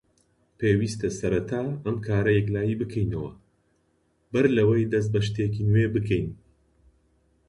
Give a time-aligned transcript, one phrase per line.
[0.59, 3.31] پێویستە سەرەتا ئەم کارە یەکلایی بکەینەوە
[4.31, 6.27] بەر لەوەی دەست بە شتێکی نوێ بکەین.